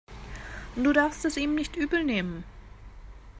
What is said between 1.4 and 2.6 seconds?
nicht übel nehmen.